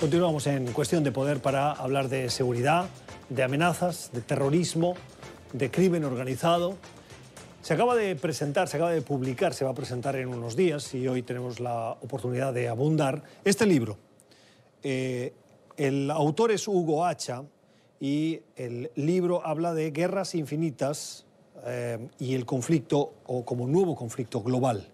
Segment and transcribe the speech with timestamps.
[0.00, 2.88] Continuamos en cuestión de poder para hablar de seguridad,
[3.28, 4.94] de amenazas, de terrorismo,
[5.52, 6.78] de crimen organizado.
[7.60, 10.94] Se acaba de presentar, se acaba de publicar, se va a presentar en unos días
[10.94, 13.98] y hoy tenemos la oportunidad de abundar este libro.
[14.82, 15.34] Eh,
[15.76, 17.42] el autor es Hugo Hacha
[18.00, 21.26] y el libro habla de guerras infinitas
[21.66, 24.88] eh, y el conflicto o como nuevo conflicto global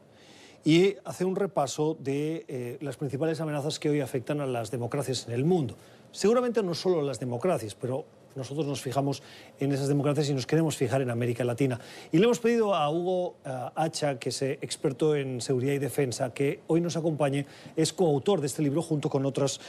[0.66, 5.28] y hace un repaso de eh, las principales amenazas que hoy afectan a las democracias
[5.28, 5.76] en el mundo.
[6.10, 9.22] Seguramente no solo las democracias, pero nosotros nos fijamos
[9.60, 11.78] en esas democracias y nos queremos fijar en América Latina.
[12.10, 15.78] Y le hemos pedido a Hugo eh, Hacha, que es eh, experto en seguridad y
[15.78, 17.46] defensa, que hoy nos acompañe.
[17.76, 19.60] Es coautor de este libro junto con otros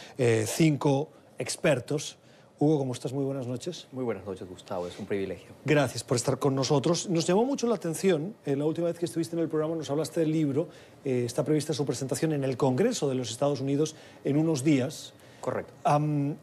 [0.48, 2.18] cinco expertos.
[2.60, 3.14] Hugo, ¿cómo estás?
[3.14, 3.88] Muy buenas noches.
[3.92, 4.88] Muy buenas noches, Gustavo.
[4.88, 5.52] Es un privilegio.
[5.64, 7.08] Gracias por estar con nosotros.
[7.08, 9.90] Nos llamó mucho la atención, eh, la última vez que estuviste en el programa nos
[9.92, 10.68] hablaste del libro.
[11.06, 15.14] Eh, está prevista su presentación en el Congreso de los Estados Unidos en unos días.
[15.40, 15.72] Correcto.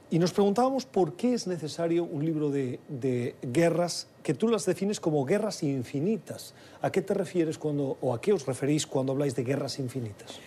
[0.08, 4.64] y nos preguntábamos por qué es necesario un libro de, de, guerras que tú las
[4.64, 6.54] defines como guerras infinitas.
[6.80, 10.38] ¿A qué te refieres cuando, o a qué os referís cuando habláis de guerras infinitas?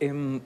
[0.00, 0.40] Um,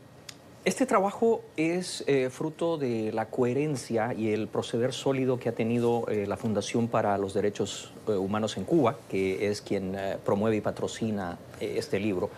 [0.65, 6.07] este trabajo es eh, fruto de la coherencia y el proceder sólido que ha tenido
[6.09, 10.61] eh, la Fundación para los Derechos eh, Humanos en Cuba, que es quien promueve y
[10.61, 12.31] patrocina este libro.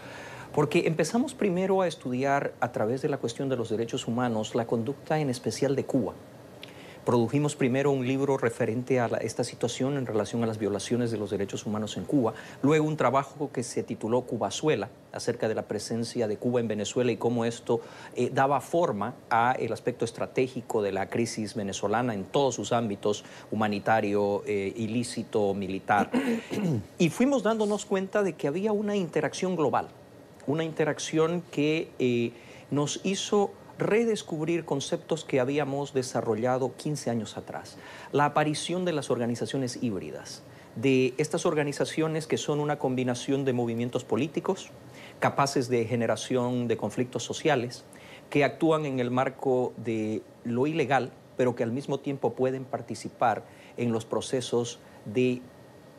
[0.55, 4.67] Porque empezamos primero a estudiar a través de la cuestión de los derechos humanos la
[4.67, 6.15] conducta en especial de Cuba
[7.05, 11.31] Produjimos primero un libro referente a esta situación en relación a las violaciones de los
[11.31, 16.27] derechos humanos en Cuba, luego un trabajo que se tituló Cubazuela, acerca de la presencia
[16.27, 17.81] de Cuba en Venezuela y cómo esto
[18.17, 23.23] eh, daba forma a el aspecto estratégico de la crisis venezolana en todos sus ámbitos,
[23.51, 26.11] humanitario, eh, ilícito, militar.
[26.99, 29.89] y fuimos dándonos cuenta de que había una interacción global,
[30.47, 32.33] una interacción que eh,
[32.71, 37.77] nos hizo redescubrir conceptos que habíamos desarrollado 15 años atrás.
[38.13, 40.43] La aparición de las organizaciones híbridas,
[40.77, 44.71] de estas organizaciones que son una combinación de movimientos políticos,
[45.21, 47.85] capaces de generación de conflictos sociales,
[48.31, 53.45] que actúan en el marco de lo ilegal, pero que al mismo tiempo pueden participar
[53.77, 55.43] en los procesos de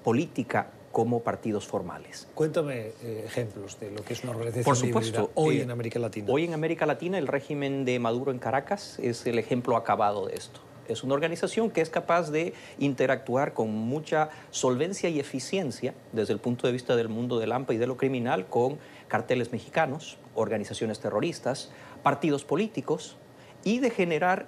[0.04, 2.26] política como partidos formales.
[2.36, 6.00] Cuéntame eh, ejemplos de lo que es una organización Por supuesto, hoy eh, en América
[6.00, 6.28] Latina.
[6.32, 10.36] Hoy en América Latina el régimen de Maduro en Caracas es el ejemplo acabado de
[10.36, 10.62] esto.
[10.88, 16.40] Es una organización que es capaz de interactuar con mucha solvencia y eficiencia desde el
[16.40, 18.78] punto de vista del mundo del AMPA y de lo criminal con
[19.10, 21.72] carteles mexicanos, organizaciones terroristas,
[22.04, 23.18] partidos políticos
[23.66, 24.48] y de generar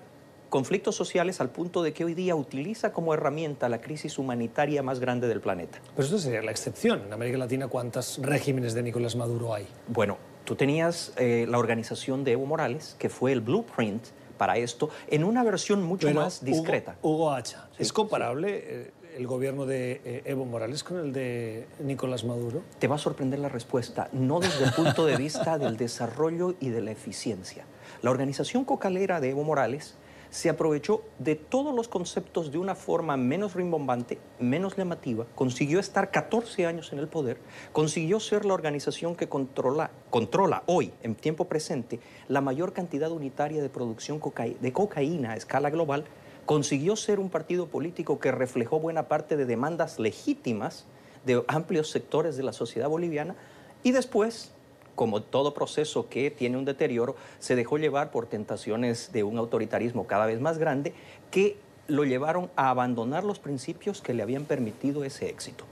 [0.50, 5.00] conflictos sociales al punto de que hoy día utiliza como herramienta la crisis humanitaria más
[5.00, 5.80] grande del planeta.
[5.96, 7.04] Pero esto sería la excepción.
[7.06, 9.68] En América Latina, ¿cuántos regímenes de Nicolás Maduro hay?
[9.88, 14.04] Bueno, tú tenías eh, la organización de Evo Morales, que fue el blueprint
[14.38, 16.96] para esto, en una versión mucho más discreta.
[17.02, 22.24] Hugo, Hacha, ¿es comparable eh, el gobierno de eh, Evo Morales con el de Nicolás
[22.24, 22.62] Maduro?
[22.80, 26.70] Te va a sorprender la respuesta, no desde el punto de vista del desarrollo y
[26.70, 27.66] de la eficiencia.
[28.04, 29.96] La organización cocalera de Evo Morales
[30.38, 36.12] se aprovechó de todos los conceptos de una forma menos rimbombante, menos llamativa, consiguió estar
[36.12, 37.40] 14 años en el poder,
[37.74, 43.64] consiguió ser la organización que controla, controla hoy, en tiempo presente, la mayor cantidad unitaria
[43.64, 44.22] de producción
[44.62, 46.06] de cocaína a escala global,
[46.46, 50.86] consiguió ser un partido político que reflejó buena parte de demandas legítimas
[51.26, 53.36] de amplios sectores de la sociedad boliviana
[53.82, 54.52] y después
[54.98, 60.08] como todo proceso que tiene un deterioro, se dejó llevar por tentaciones de un autoritarismo
[60.08, 60.92] cada vez más grande
[61.30, 61.56] que
[61.88, 65.66] lo llevaron a abandonar los principios que le habían permitido ese éxito.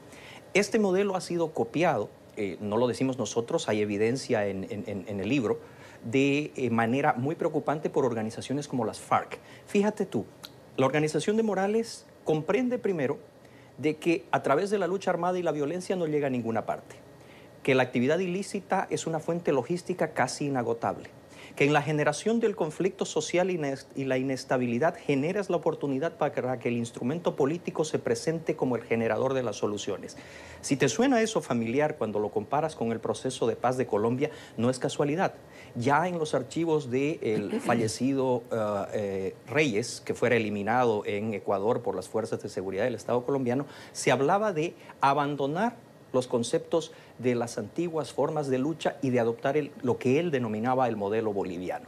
[0.54, 5.60] Este modelo ha sido copiado, eh, no lo decimos nosotros, hay evidencia en, el libro,
[6.04, 9.40] de eh, manera muy preocupante por organizaciones como las FARC.
[9.66, 10.26] Fíjate tú,
[10.78, 13.18] la organización de Morales comprende primero
[13.80, 16.68] de que a través de la lucha armada y la violencia no llega a ninguna
[16.68, 17.05] parte
[17.66, 21.10] que la actividad ilícita es una fuente logística casi inagotable,
[21.56, 26.70] que en la generación del conflicto social y la inestabilidad generas la oportunidad para que
[26.70, 30.16] el instrumento político se presente como el generador de las soluciones.
[30.62, 34.30] Si te suena eso familiar cuando lo comparas con el proceso de paz de Colombia,
[34.58, 35.34] no es casualidad.
[35.74, 41.96] Ya en los archivos del fallecido eh, eh, Reyes, que fuera eliminado en Ecuador por
[41.96, 45.78] las fuerzas de seguridad del Estado colombiano, se hablaba de abandonar
[46.16, 50.88] los conceptos de las antiguas formas de lucha y de adoptar lo que él denominaba
[50.88, 51.86] el modelo boliviano.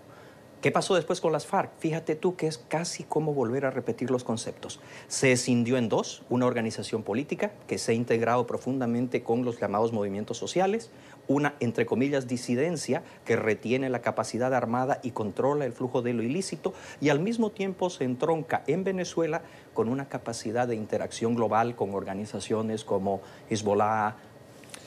[0.62, 1.72] ¿Qué pasó después con las FARC?
[1.78, 4.80] Fíjate tú que es casi como volver a repetir los conceptos.
[5.08, 9.94] Se escindió en dos, una organización política que se ha integrado profundamente con los llamados
[9.94, 10.90] movimientos sociales,
[11.28, 16.24] una, entre comillas, disidencia que retiene la capacidad armada y controla el flujo de lo
[16.24, 19.42] ilícito y al mismo tiempo se entronca en Venezuela
[19.74, 24.16] con una capacidad de interacción global con organizaciones como Hezbollah,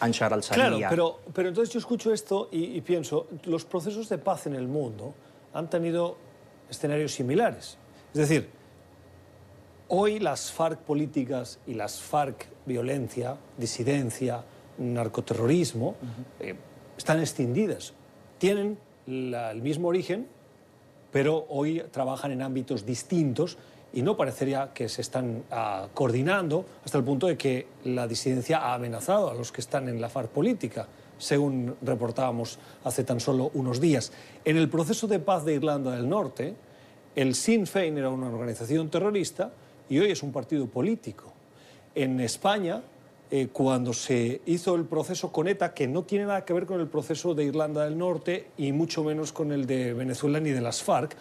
[0.00, 0.88] Anshar al-Sharia.
[0.88, 4.54] Claro, pero, pero entonces yo escucho esto y, y pienso, los procesos de paz en
[4.54, 5.14] el mundo
[5.52, 6.16] han tenido
[6.70, 7.76] escenarios similares.
[8.14, 8.48] Es decir,
[9.88, 14.44] hoy las FARC políticas y las FARC violencia, disidencia,
[14.80, 15.94] narcoterrorismo,
[16.40, 16.54] eh,
[16.96, 17.92] están extendidas.
[18.38, 20.26] Tienen la- el mismo origen,
[21.12, 23.58] pero hoy trabajan en ámbitos distintos
[23.92, 28.58] y no parecería que se están ah, coordinando hasta el punto de que la disidencia
[28.58, 30.86] ha amenazado a los que están en la FARC política,
[31.18, 34.12] según reportábamos hace tan solo unos días.
[34.44, 36.54] En el proceso de paz de Irlanda del Norte,
[37.16, 39.50] el Sinn Féin era una organización terrorista
[39.88, 41.32] y hoy es un partido político.
[41.96, 42.80] En España,
[43.30, 46.80] eh, cuando se hizo el proceso con ETA, que no tiene nada que ver con
[46.80, 50.60] el proceso de Irlanda del Norte y mucho menos con el de Venezuela ni de
[50.60, 51.16] las FARC,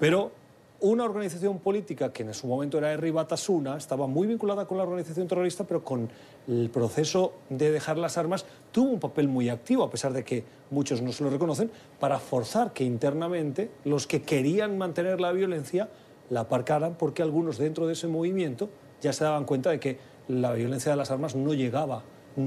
[0.00, 0.32] pero
[0.80, 4.82] una organización política que en su momento era Herri Batasuna, estaba muy vinculada con la
[4.82, 6.10] organización terrorista, pero con
[6.48, 10.42] el proceso de dejar las armas tuvo un papel muy activo, a pesar de que
[10.70, 11.70] muchos no se lo reconocen,
[12.00, 15.88] para forzar que internamente los que querían mantener la violencia
[16.30, 18.68] la aparcaran, porque algunos dentro de ese movimiento
[19.00, 22.02] ya se daban cuenta de que la violencia de las armas no llegaba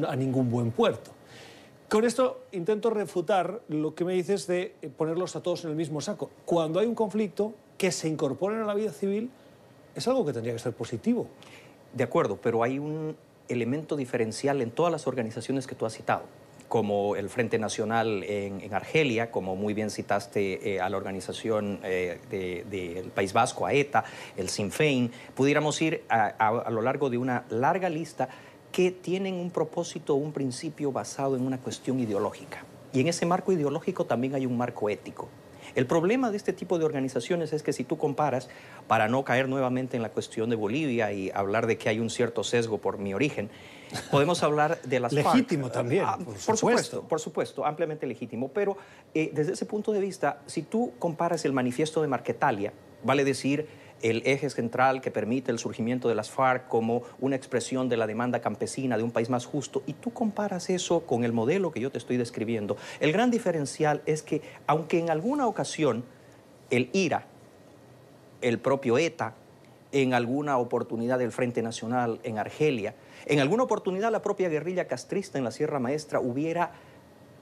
[0.08, 1.12] a ningún buen puerto.
[1.90, 5.76] Con esto intento refutar lo que me dices de eh, ponerlos a todos en el
[5.76, 6.32] mismo saco.
[6.46, 9.30] Cuando hay un conflicto, que se incorporen a la vida civil
[9.94, 11.28] es algo que tendría que ser positivo.
[11.94, 13.16] De acuerdo, pero hay un
[13.48, 16.24] elemento diferencial en todas las organizaciones que tú has citado,
[16.68, 22.20] como el Frente Nacional en, Argelia, como muy bien citaste eh, a la organización eh,
[22.30, 24.04] de- del País Vasco, a ETA,
[24.36, 25.12] el Sinn Féin.
[25.36, 28.30] Pudiéramos ir a, a- a lo largo de una larga lista
[28.72, 32.64] que tienen un propósito, un principio basado en una cuestión ideológica.
[32.92, 35.30] Y en ese marco ideológico también hay un marco ético.
[35.76, 38.50] El problema de este tipo de organizaciones es que si tú comparas,
[38.88, 42.10] para no caer nuevamente en la cuestión de Bolivia y hablar de que hay un
[42.10, 43.50] cierto sesgo por mi origen,
[44.12, 45.26] podemos hablar de las FARC.
[45.36, 46.58] Legítimo también, Ah, por por, supuesto.
[46.58, 48.50] supuesto, por supuesto, ampliamente legítimo.
[48.50, 48.78] Pero
[49.14, 52.72] eh, desde ese punto de vista, si tú comparas el manifiesto de Marquetalia,
[53.04, 53.68] vale decir
[54.02, 58.08] el eje central que permite el surgimiento de las FARC como una expresión de la
[58.08, 61.80] demanda campesina de un país más justo, y tú comparas eso con el modelo que
[61.80, 66.04] yo te estoy describiendo, el gran diferencial es que, aunque en alguna ocasión
[66.70, 67.26] el IRA,
[68.42, 69.34] el propio ETA,
[69.92, 72.96] en alguna oportunidad el Frente Nacional en Argelia,
[73.26, 76.74] en alguna oportunidad la propia guerrilla castrista en la Sierra Maestra hubiera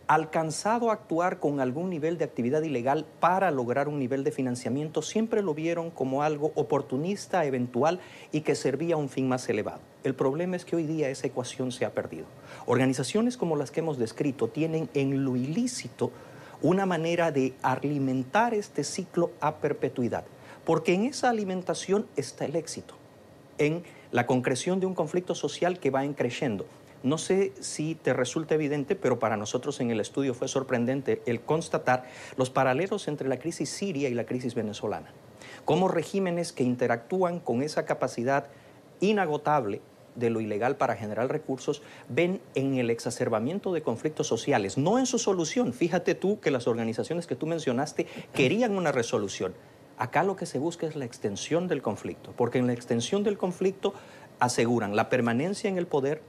[0.07, 5.01] alcanzado a actuar con algún nivel de actividad ilegal para lograr un nivel de financiamiento,
[5.01, 7.99] siempre lo vieron como algo oportunista, eventual
[8.31, 9.79] y que servía a un fin más elevado.
[10.03, 12.25] El problema es que hoy día esa ecuación se ha perdido.
[12.65, 16.11] Organizaciones como las que hemos descrito tienen en lo ilícito
[16.61, 20.25] una manera de alimentar este ciclo a perpetuidad,
[20.65, 22.95] porque en esa alimentación está el éxito,
[23.57, 26.65] en la concreción de un conflicto social que va en creciendo.
[27.03, 31.41] No sé si te resulta evidente, pero para nosotros en el estudio fue sorprendente el
[31.41, 32.05] constatar
[32.37, 35.11] los paralelos entre la crisis siria y la crisis venezolana.
[35.65, 38.47] Cómo regímenes que interactúan con esa capacidad
[39.01, 39.81] inagotable
[40.15, 45.05] de lo ilegal para generar recursos ven en el exacerbamiento de conflictos sociales, no en
[45.05, 45.73] su solución.
[45.73, 49.53] Fíjate tú que las organizaciones que tú mencionaste querían una resolución.
[49.97, 53.37] Acá lo que se busca es la extensión del conflicto, porque en la extensión del
[53.37, 53.93] conflicto
[54.39, 56.21] aseguran la permanencia en el poder,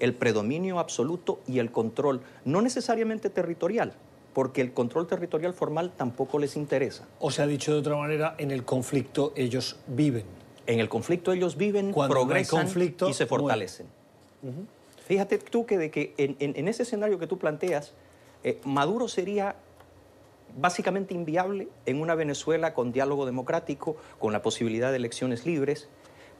[0.00, 3.94] el predominio absoluto y el control, no necesariamente territorial,
[4.34, 7.06] porque el control territorial formal tampoco les interesa.
[7.18, 10.24] O se ha dicho de otra manera, en el conflicto ellos viven.
[10.66, 13.86] En el conflicto ellos viven, Cuando no progresan conflicto, y se fortalecen.
[15.06, 17.94] Fíjate tú que, de que en, en- en ese escenario que tú planteas,
[18.44, 19.56] eh, Maduro sería
[20.56, 25.88] básicamente inviable en una Venezuela con diálogo democrático, con la posibilidad de elecciones libres,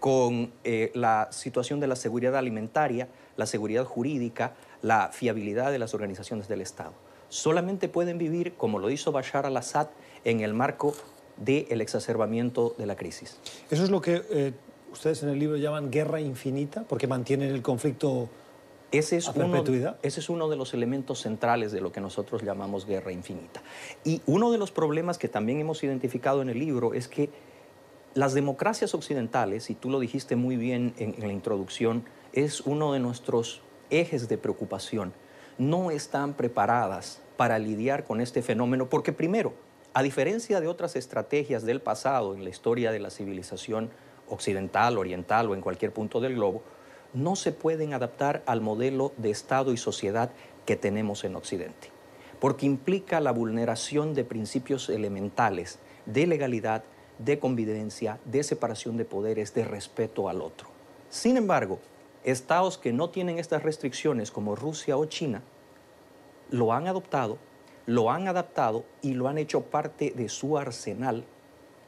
[0.01, 5.95] con eh, la situación de la seguridad alimentaria, la seguridad jurídica, la fiabilidad de las
[5.95, 6.93] organizaciones del Estado.
[7.29, 9.89] Solamente pueden vivir, como lo hizo Bashar al-Assad,
[10.25, 10.95] en el marco
[11.37, 13.39] del exacerbamiento de la crisis.
[13.71, 14.53] Eso es lo que eh,
[14.93, 18.29] ustedes en el libro llaman guerra infinita, porque mantienen el conflicto
[18.91, 19.99] Ese es, ¿A uno, perpetuidad?
[20.03, 23.63] ese es uno de los elementos centrales de lo que nosotros llamamos guerra infinita.
[24.05, 27.31] Y uno de los problemas que también hemos identificado en el libro es que
[28.19, 32.93] las democracias occidentales, y tú lo dijiste muy bien en, en la introducción, es uno
[32.93, 35.13] de nuestros ejes de preocupación.
[35.57, 39.55] No están preparadas para lidiar con este fenómeno porque primero,
[39.95, 43.91] A diferencia de otras estrategias del pasado en la historia de la civilización
[44.29, 46.63] occidental, oriental o en cualquier punto del globo,
[47.15, 50.31] no se pueden adaptar al modelo de Estado y sociedad
[50.67, 51.91] que tenemos en Occidente,
[52.39, 56.85] porque implica la vulneración de principios elementales de legalidad,
[57.19, 60.69] de convivencia, de separación de poderes, de respeto al otro.
[61.11, 61.79] Sin embargo,
[62.25, 65.43] estados que no tienen estas restricciones como Rusia o China,
[66.51, 67.39] lo han adoptado,
[67.87, 71.25] lo han adaptado y lo han hecho parte de su arsenal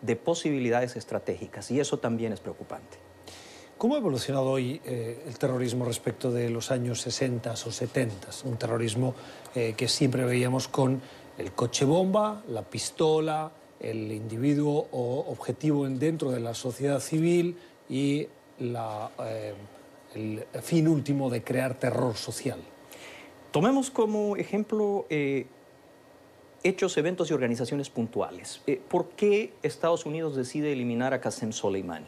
[0.03, 2.99] de posibilidades estratégicas y eso también es preocupante.
[3.77, 8.29] ¿Cómo ha evolucionado hoy eh, el terrorismo respecto de los años 60 o 70?
[8.45, 9.15] Un terrorismo
[9.55, 11.01] eh, que siempre veíamos con
[11.39, 17.57] el coche bomba, la pistola, el individuo objetivo dentro de la sociedad civil
[17.89, 18.29] y
[18.61, 19.55] eh,
[20.15, 22.61] el fin último de crear terror social.
[23.51, 25.07] Tomemos como ejemplo
[26.63, 28.61] hechos, eventos y organizaciones puntuales.
[28.67, 32.07] Eh, ¿Por qué Estados Unidos decide eliminar a Qasem Soleimani?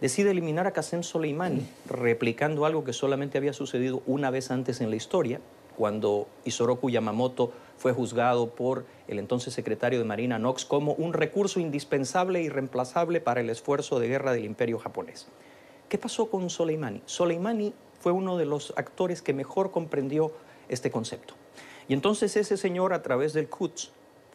[0.00, 4.90] Decide eliminar a Qasem Soleimani replicando algo que solamente había sucedido una vez antes en
[4.90, 5.40] la historia,
[5.76, 11.60] cuando Isoroku Yamamoto fue juzgado por el entonces secretario de Marina Knox como un recurso
[11.60, 15.28] indispensable y reemplazable para el esfuerzo de guerra del imperio japonés.
[15.88, 17.00] ¿Qué pasó con Soleimani?
[17.06, 20.30] Soleimani fue uno de los actores que mejor comprendió
[20.68, 21.32] este concepto.
[21.88, 23.92] Y entonces ese señor, a través del Quds,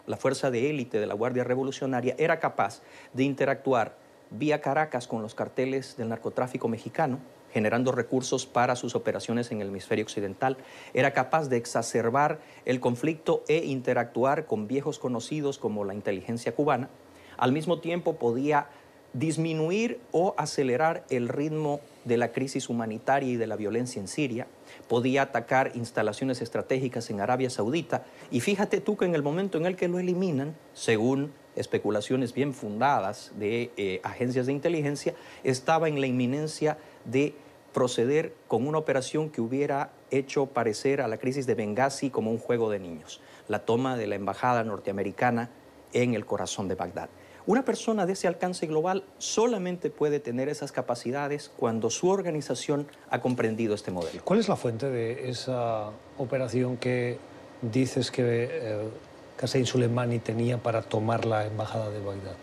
[0.08, 2.82] la fuerza de élite de la Guardia Revolucionaria, era capaz
[3.14, 3.96] de interactuar
[4.32, 7.20] vía Caracas con los carteles del narcotráfico mexicano,
[7.56, 10.58] generando recursos para sus operaciones en el hemisferio occidental.
[10.94, 16.90] Era capaz de exacerbar el conflicto e interactuar con viejos conocidos como la inteligencia cubana.
[17.38, 18.68] Al mismo tiempo podía
[19.14, 24.48] disminuir o acelerar el ritmo de la crisis humanitaria y de la violencia en Siria
[24.90, 28.04] podía atacar instalaciones estratégicas en Arabia Saudita.
[28.32, 32.54] Y fíjate tú que en el momento en el que lo eliminan, según especulaciones bien
[32.54, 35.14] fundadas de eh, agencias de inteligencia,
[35.46, 37.34] estaba en la inminencia de
[37.76, 42.38] proceder con una operación que hubiera hecho parecer a la crisis de Benghazi como un
[42.38, 45.50] juego de niños, la toma de la embajada norteamericana
[45.92, 47.10] en el corazón de Bagdad.
[47.46, 53.20] Una persona de ese alcance global solamente puede tener esas capacidades cuando su organización ha
[53.20, 54.22] comprendido este modelo.
[54.24, 57.18] ¿Cuál es la fuente de esa operación que
[57.62, 58.90] dices que eh,
[59.36, 62.38] Qasem Soleimani tenía para tomar la embajada de Bagdad?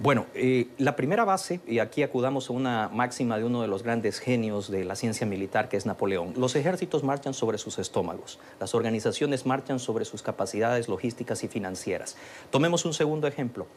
[0.00, 3.84] Bueno, eh, la primera base, y aquí acudamos a una máxima de uno de los
[3.84, 8.40] grandes genios de la ciencia militar, que es Napoleón, los ejércitos marchan sobre sus estómagos,
[8.58, 12.16] las organizaciones marchan sobre sus capacidades logísticas y financieras.
[12.50, 13.68] Tomemos un segundo ejemplo.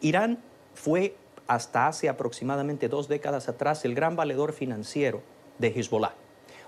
[0.00, 0.38] Irán
[0.74, 1.14] fue
[1.46, 5.20] hasta hace aproximadamente dos décadas atrás el gran valedor financiero
[5.58, 6.14] de Hezbollah.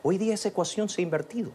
[0.03, 1.51] Hoy día esa ecuación se ha invertido.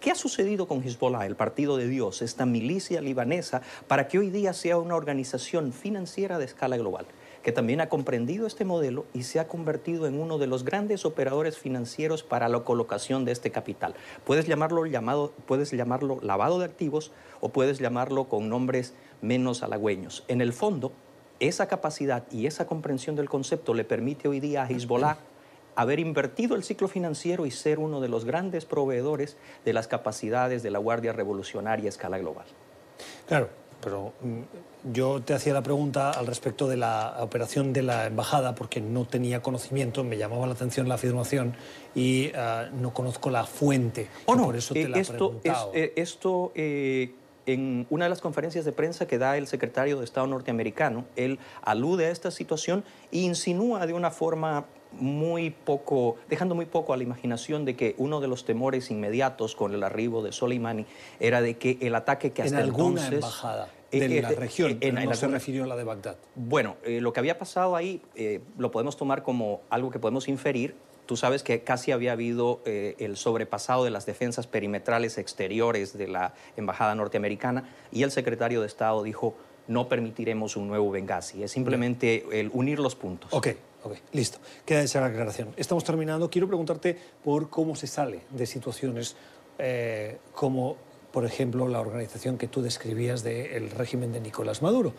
[0.00, 4.30] ¿Qué ha sucedido con Hezbollah, el Partido de Dios, esta milicia libanesa, para que hoy
[4.30, 7.06] día sea una organización financiera de escala global?
[7.42, 11.06] que también ha comprendido este modelo y se ha convertido en uno de los grandes
[11.06, 13.94] operadores financieros para la colocación de este capital.
[14.26, 18.92] Puedes llamarlo, llamado, puedes llamarlo lavado de activos o puedes llamarlo con nombres
[19.22, 20.22] menos halagüeños.
[20.28, 20.92] En el fondo,
[21.40, 25.16] esa capacidad y esa comprensión del concepto le permite hoy día a Hezbollah
[25.74, 30.62] haber invertido el ciclo financiero y ser uno de los grandes proveedores de las capacidades
[30.62, 32.46] de la Guardia Revolucionaria a escala global.
[33.26, 33.48] Claro,
[33.82, 38.54] pero mm, yo te hacía la pregunta al respecto de la operación de la embajada
[38.54, 41.54] porque no tenía conocimiento, me llamaba la atención la afirmación
[41.94, 44.08] y ah, no conozco la fuente.
[44.26, 47.14] Oh, no, por eso te eh, la esto, es, eh, esto eh,
[47.46, 51.38] en una de las conferencias de prensa que da el secretario de Estado norteamericano, él
[51.62, 56.96] alude a esta situación e insinúa de una forma muy poco, dejando muy poco a
[56.96, 60.86] la imaginación de que uno de los temores inmediatos con el arribo de Soleimani
[61.20, 64.78] era de que el ataque que hasta en alguna embajada de eh, la eh, región,
[64.80, 66.16] en, no se refirió a la de Bagdad.
[66.34, 68.02] Bueno, eh, lo que había pasado ahí
[68.58, 70.74] lo podemos tomar como algo que podemos inferir
[71.10, 76.06] Tú sabes que casi había habido eh, el sobrepasado de las defensas perimetrales exteriores de
[76.06, 79.34] la embajada norteamericana y el secretario de Estado dijo
[79.66, 81.42] no permitiremos un nuevo Benghazi.
[81.42, 83.28] Es simplemente el unir los puntos.
[83.32, 83.48] Ok,
[83.82, 84.38] ok, listo.
[84.64, 85.54] Queda esa aclaración.
[85.56, 86.30] Estamos terminando.
[86.30, 89.16] Quiero preguntarte por cómo se sale de situaciones
[89.58, 90.76] eh, como,
[91.12, 94.94] por ejemplo, la organización que tú describías del régimen de Nicolás Maduro.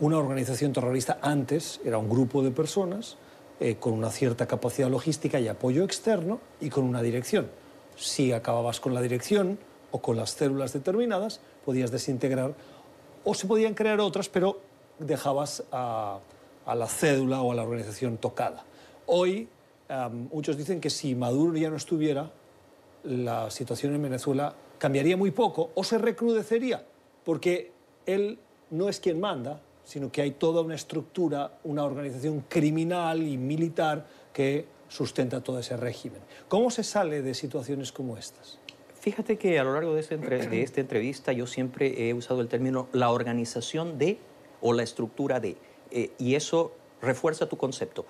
[0.00, 3.16] una organización terrorista antes era un grupo de personas
[3.60, 7.48] eh, con una cierta capacidad logística y apoyo externo y con una dirección.
[7.96, 9.58] Si acababas con la dirección
[9.92, 12.54] o con las células determinadas, podías desintegrar
[13.22, 14.60] o se podían crear otras, pero
[14.98, 16.18] dejabas a,
[16.66, 18.64] la cédula o a la organización tocada.
[19.06, 19.48] Hoy
[20.32, 22.30] muchos dicen que si Maduro ya no estuviera,
[23.04, 26.84] la situación en Venezuela cambiaría muy poco o se recrudecería,
[27.24, 27.72] porque
[28.06, 28.38] él
[28.70, 34.06] no es quien manda, sino que hay toda una estructura, una organización criminal y militar
[34.32, 36.20] que sustenta todo ese régimen.
[36.48, 38.58] ¿Cómo se sale de situaciones como estas?
[39.00, 40.14] Fíjate que a lo largo de esta
[40.80, 44.18] entrevista yo siempre he usado el término la organización de
[44.62, 45.58] o la estructura de,
[45.94, 48.04] eh, y eso refuerza tu concepto.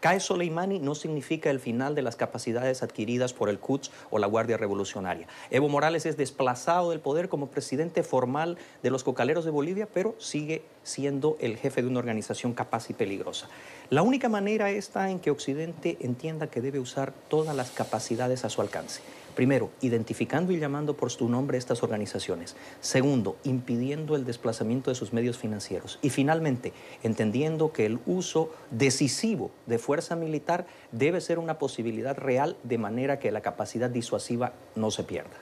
[0.00, 4.26] Cae Soleimani no significa el final de las capacidades adquiridas por el Quds o la
[4.26, 5.26] Guardia Revolucionaria.
[5.50, 10.14] Evo Morales es desplazado del poder como presidente formal de los cocaleros de Bolivia, pero
[10.18, 13.48] sigue siendo el jefe de una organización capaz y peligrosa.
[13.90, 18.50] La única manera está en que Occidente entienda que debe usar todas las capacidades a
[18.50, 19.02] su alcance.
[19.34, 22.56] Primero, identificando y llamando por su nombre estas organizaciones.
[22.80, 25.98] Segundo, impidiendo el desplazamiento de sus medios financieros.
[26.02, 26.72] Y finalmente,
[27.02, 33.18] entendiendo que el uso decisivo de fuerza militar debe ser una posibilidad real de manera
[33.18, 35.36] que la capacidad disuasiva no se pierda.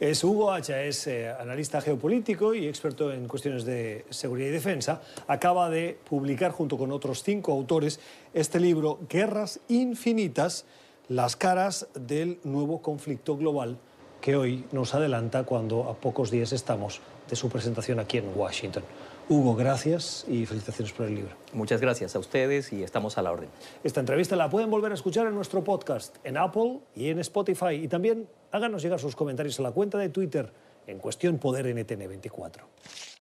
[0.00, 5.02] Es Hugo Hacha, es eh, analista geopolítico y experto en cuestiones de seguridad y defensa.
[5.26, 7.98] Acaba de publicar junto con otros cinco autores
[8.32, 10.66] este libro, Guerras Infinitas,
[11.08, 13.78] las caras del nuevo conflicto global
[14.20, 17.00] que hoy nos adelanta cuando a pocos días estamos
[17.30, 18.82] de su presentación aquí en Washington.
[19.30, 21.34] Hugo, gracias y felicitaciones por el libro.
[21.52, 23.48] Muchas gracias a ustedes y estamos a la orden.
[23.84, 27.74] Esta entrevista la pueden volver a escuchar en nuestro podcast, en Apple y en Spotify.
[27.74, 30.52] Y también háganos llegar sus comentarios a la cuenta de Twitter
[30.86, 32.62] en cuestión Poder NTN24.